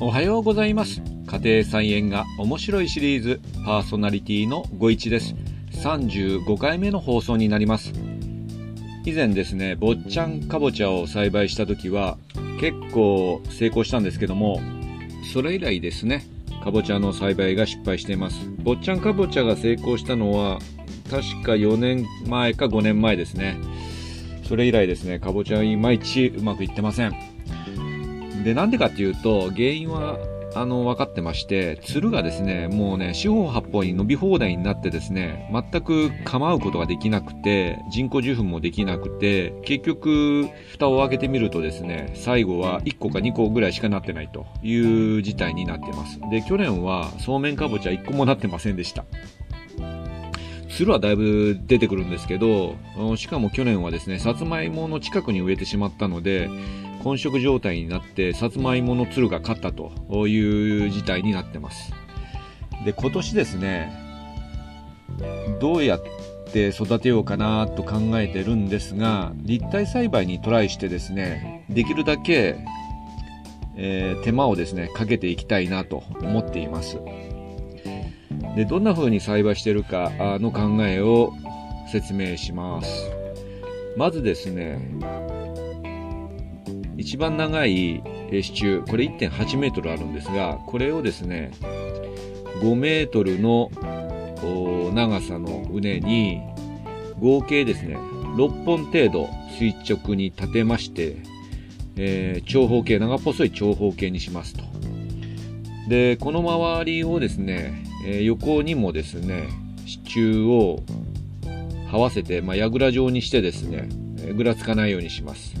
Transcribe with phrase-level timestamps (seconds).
[0.00, 1.00] おはようございます。
[1.28, 5.36] 家庭菜園が面白いシリーズパーソナリティのご一です。
[5.70, 7.92] 35回目の放送になります。
[9.04, 12.18] 以前ですね坊ちゃんかぼちゃを栽培した時は
[12.60, 14.60] 結構成功したんですけども
[15.32, 16.24] それ以来ですね
[16.64, 18.50] かぼちゃの栽培が失敗しています。
[18.64, 20.58] 坊ちゃんかぼちゃが成功したのは
[21.08, 23.58] 確か4年前か5年前ですね。
[24.42, 27.33] それ以来ですねかぼちゃいまいちうまくいってません。
[28.44, 30.18] で、なんでかっていうと、原因は、
[30.54, 46.20] あの、分かってまして、つるがですね、もうね、四方八方に伸び放題になってですね、全く構うことができなくて、人工授粉もできなくて、結局、蓋を開けてみるとですね、最後は1個か2個ぐらいしかなってないという事態になってます。
[46.30, 49.04] で、去年はそうめんかぼちゃ1個もなってませんでした。
[50.74, 52.74] つるはだいぶ出てくるんですけど、
[53.16, 56.50] しかも去年はですね、さつまいもの近くに植えてしまったので、
[57.04, 59.92] 混色状態になってさつまいものつるが勝ったと
[60.26, 61.92] いう事態になってます。
[62.86, 63.92] で今年ですね
[65.60, 66.02] どうやっ
[66.50, 72.56] て育てようかなと考えてるんですが立体栽培にトライしてですねできるだけ、
[73.76, 76.98] えー、手間をですねかけていきたいなと思っています。
[78.56, 81.34] でどんな風に栽培してるかの考えを
[81.92, 83.10] 説明します。
[83.96, 84.80] まずですね
[86.96, 91.52] 一番長い支柱、これ1.8メートルあるんですが、これをですね、
[92.60, 93.70] 5メートルの
[94.94, 96.40] 長さの畝に、
[97.20, 97.96] 合計ですね、
[98.36, 99.28] 6本程度
[99.58, 101.16] 垂直に立てまして、
[101.96, 104.64] えー、長方形、長細い長方形にしますと。
[105.88, 109.48] で、この周りをですね、えー、横にもですね、
[109.86, 110.82] 支柱を
[111.90, 113.88] 這わせて、まあ、櫓状にしてですね、
[114.34, 115.54] ぐらつかないようにします。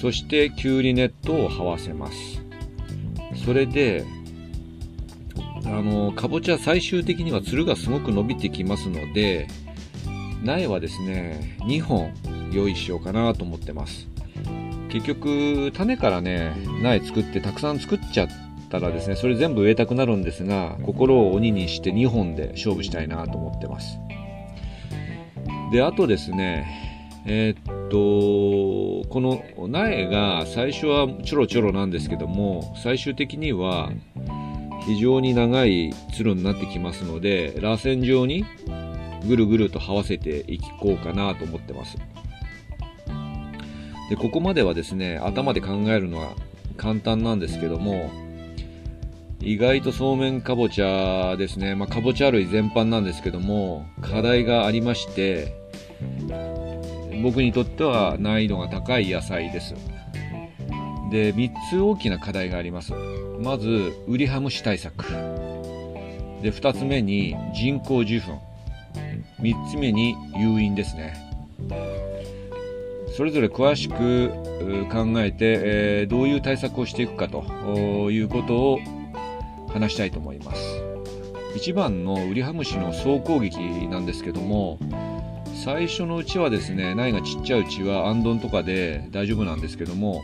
[0.00, 2.42] そしてきゅうりネットを這わせます。
[3.44, 4.04] それで
[5.66, 9.48] あのかぼちゃ最終的にはつるがすごく伸びてきますので
[10.42, 12.12] 苗はですね2本
[12.52, 14.08] 用意しようかなと思ってます。
[14.90, 18.28] 結局種からね苗作ってたくさん作っちゃっ
[18.70, 23.98] たらですねそれ全部植えたくなるんですが心を鬼にして2本で勝負したいなと思ってます。
[25.72, 26.93] であとですね
[27.26, 33.90] えー、っと、この苗が最初はちょろちょろなんですけども、最終的には
[34.86, 38.44] 非常に長いつるになってきますので、螺旋状に
[39.26, 41.96] ぐるぐると這わせていこうかなと思ってます。
[44.10, 46.34] で、ここまではですね、頭で考えるのは
[46.76, 48.10] 簡単なんですけども、
[49.40, 55.54] 意外とそうめんかぼちゃですね、まあ、かぼちゃ類全般なんですけども、課題がありまして、
[57.24, 59.74] 僕にとっては難易度が高い野菜です。
[61.10, 62.92] で、3つ大きな課題があります。
[63.40, 65.04] まず、ウリハムシ対策。
[66.42, 68.42] で、2つ目に人工授粉。
[69.40, 71.14] 3つ目に誘引ですね。
[73.16, 74.28] それぞれ詳しく
[74.92, 78.78] 考えて、えー、どういう対策をしていくかということを
[79.72, 80.62] 話したいと思います。
[81.56, 83.58] 一番のウリハムシの総攻撃
[83.88, 84.78] なんですけども、
[85.64, 90.22] 最初のうちはですね苗がちっちゃいうちはあんどんとかで大丈夫なんですけども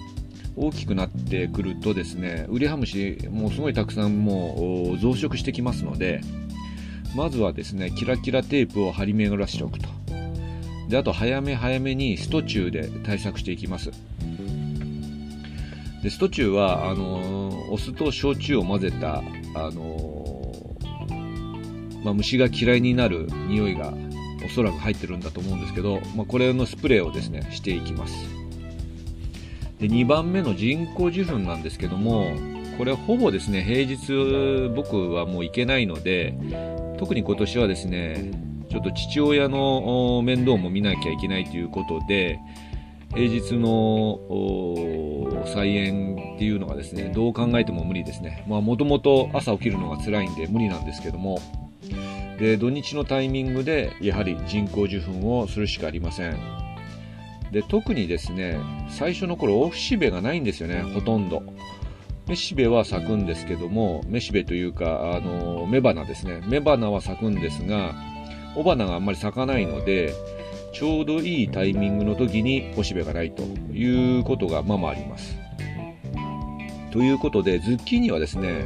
[0.55, 6.21] 大きくなってくるとですねウリハムシもうすごいたくさんもう増殖してきますので
[7.17, 9.89] まずはですねキラキラテープを張り巡らしておくと。
[10.91, 13.91] であと早め早めにストチューで対策していきます。
[16.03, 19.23] でストチューはあのー、お酢と焼酎を混ぜた、
[19.55, 23.95] あのー、まあ、虫が嫌いになる匂いが
[24.45, 28.15] おそらく入ってるんだと思うんですけど、まあ、これのスプレーをですねしていきます。
[29.79, 32.33] で2番目の人工授粉なんですけども
[32.77, 36.35] これほぼですね平日僕はもう行けないので
[36.99, 38.31] 特に今年はですね
[38.71, 42.39] ちょっと父親の面倒も見なきゃいけないということで
[43.15, 44.21] 平日の
[45.47, 48.45] 菜園っていうのがですねどう考えても無理ですね。
[48.47, 51.41] もともと朝起きるのが辛いんで無理なんですけども
[52.41, 56.39] で土日のタイミングでやはり人工授粉をするしかありません。
[57.53, 58.59] で特にですね
[58.89, 61.43] 最初の頃オフシベがないんですよねほとんど。
[62.27, 66.41] めしべは咲くんですけどもめしべというかあの雌花ですね。
[66.49, 67.95] 雌花は咲くんですが
[68.57, 70.15] 雄花があんまり咲かないので
[70.73, 75.37] ちょうどいいタイミングの時におしべがないということがままあります。
[76.91, 78.65] ということでズッキーニはですね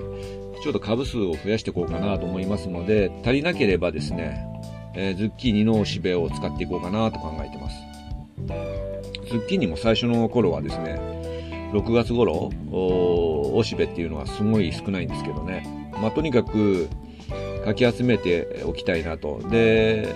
[0.64, 4.46] ちょっと株数を増やしていこうかなと思いますので、足りなければですね、
[4.94, 7.76] えー、ズッキーニのしべを使っていこうかなと考えてます。
[9.28, 10.98] ズッキーニも最初の頃はですね、
[11.74, 15.90] 6月頃、おしべっていうのはすごい少ないんですけどね。
[16.00, 16.88] まあ、とにかく、
[17.62, 19.40] かき集めておきたいなと。
[19.50, 20.14] で、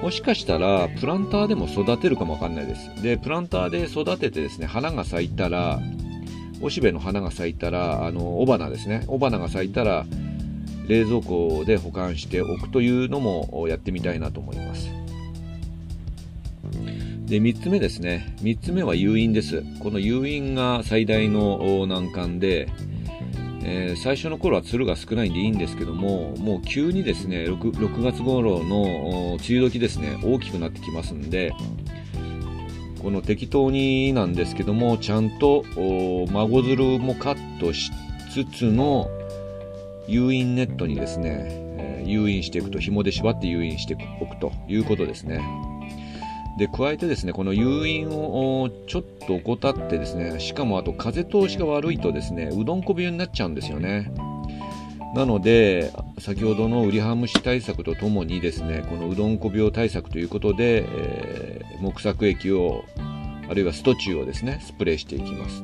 [0.00, 3.02] もしかしたら、プランターでも育てるかもわかんないです。
[3.02, 5.80] で、プランターで育ててですね、花が咲いたら、
[6.60, 9.04] おしべの花が咲いたら、あの、雄花ですね。
[9.10, 10.06] 雄花が咲いたら、
[10.88, 14.88] 冷蔵庫で保管しておくというのもやってみたいなと思います。
[17.26, 18.36] で、3つ目ですね。
[18.40, 19.64] 3つ目は誘引です。
[19.80, 22.68] この誘引が最大の難関で、
[23.64, 31.52] えー、最初の頃はつるが少ないんでいいんですけども、もう急にですね、6, 6月頃の梅雨時ですね、大きくなってきますんで、
[33.06, 37.92] この適当になんですけども、ちゃんと孫づるもカットし
[38.32, 39.08] つつの
[40.08, 41.46] 誘引ネットにですね、
[41.78, 45.40] えー、誘引していくと、紐で縛って誘引しておくということですね。
[46.58, 54.10] で、加えてですね、この誘引をちょっと怠ってですね、しかもあと風通しが悪いとですね、うどんこびになっちゃうんですよね。
[55.14, 62.84] なので、先ほどのウリハムシ対策とともにですね、このうどんこ病対策ということで、えー、木作液を、
[63.48, 65.62] あるいはストチューをですね、スプレーしていきます。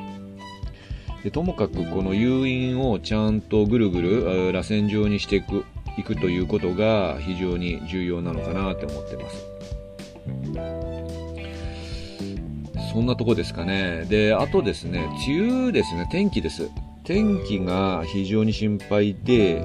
[1.23, 5.65] でともかくこの誘引をちゃんとぐるぐる螺旋状にしていく
[5.97, 9.47] いくということが非常に重要なのかなって思ってます。
[12.93, 14.05] そんなとこですかね。
[14.09, 16.71] で、あとですね、梅雨ですね、天気です。
[17.05, 19.61] 天気が非常に心配で、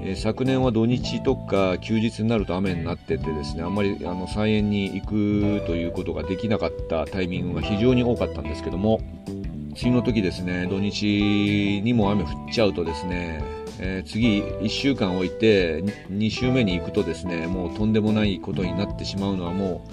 [0.00, 13.44] えー、昨年は土日とか休日になると雨になっててですね、あんまりあの菜園に行くということができなかったタイミングが非常に多かったんですけども、梅雨の時ですね、土日にも雨降っちゃうとですね、
[13.78, 19.86] えー、次1週間置いて2週目に行くとですね、もうとんでもないことになってしまうのはも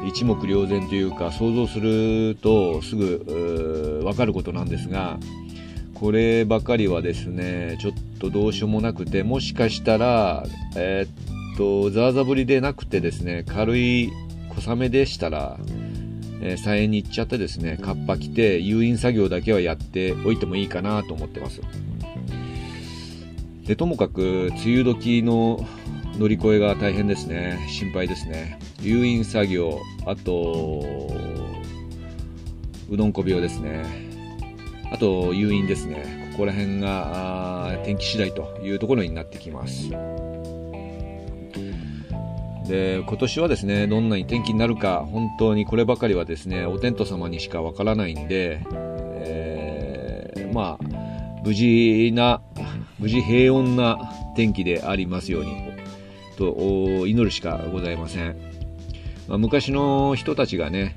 [0.00, 5.18] う、一目瞭然というか想像するとすぐわかることなんですが
[6.02, 10.44] こればかりはですねちょっとどうしようもなくてもしかしたら
[10.74, 14.10] えー、っとザーザぶりでなくてですね軽い
[14.48, 15.60] 小雨でしたら、
[16.40, 21.60] えー、菜園に行っちゃってですねカッパ着て誘引作業だけはやっておいてもいいかなと思ってます。
[23.64, 25.64] でともかく梅雨時の
[26.18, 27.64] 乗り越えが大変ですね。
[27.70, 28.58] 心配ですね。
[28.80, 31.12] 誘引作業あと
[32.90, 34.11] うどんこ病ですね
[34.92, 39.90] あと誘引ですねここら辺が天気次第というところになってきます
[42.68, 50.84] で今年はですねどんなに天気になるか本当にこればかりはですねお天道様にしかわからないんで、えー、まあ
[51.42, 52.40] 無事な
[52.98, 53.98] 無事平穏な
[54.36, 55.72] 天気でありますように
[56.36, 58.36] と祈るしかございません。
[59.28, 60.96] まあ、昔の人たちがね、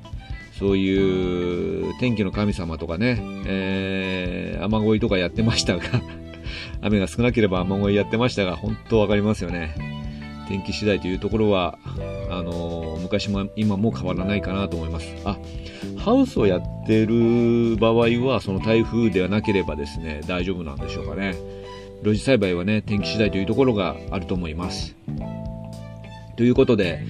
[0.58, 5.82] そういう天気の神様とかね、えー、雨乞いとかやってましたが
[6.80, 9.74] 雨が少なければ雨乞いやってましたが、本当わかりますよね。
[10.48, 11.78] 天気次第というところは、
[12.30, 15.12] あのー、昔も今も変わらないかなと思います。
[15.24, 15.38] あ、
[15.96, 21.34] ハウスをやってる場合は、その台風ではなければですね、大丈夫なんでしょうかね。
[22.02, 24.94] 露地栽培はね、天気次第というところがあると思います。
[26.36, 27.00] ということで、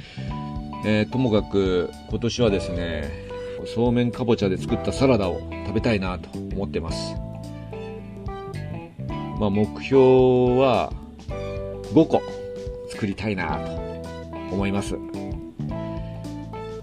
[0.87, 3.26] えー、ともかく今年はですね、
[3.65, 7.15] そうめんかぼちゃで作ったサラダを食べたいなと思ってます。
[9.39, 9.97] まあ、目標
[10.59, 10.93] は
[11.93, 12.23] 5個
[12.91, 14.97] 作りたいなと思います。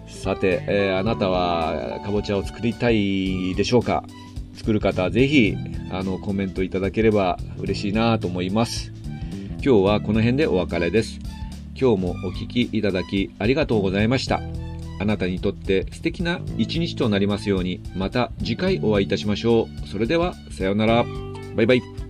[0.08, 4.04] さて、えー、あなたはかぼちゃを作りたいでしょうか？
[4.56, 5.56] 作る方、ぜひ、
[5.92, 8.94] あの、コメントいただければ嬉しいなと思います。
[9.66, 11.20] 今日はこの辺でお別れです。
[11.76, 14.63] 今日もお聴きいただきありがとうございました。
[15.04, 19.88] あなたにとって素敵な一日となりますように、また次回お会いいたしましょう。
[19.88, 21.06] それでは、さようなら。
[21.56, 22.03] バイバイ。